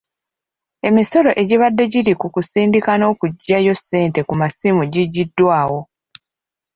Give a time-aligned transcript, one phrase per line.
[0.87, 5.79] Emisolo egibadde giri ku kusindika n'okuggyayo ssente ku masimu gigyiddwawo.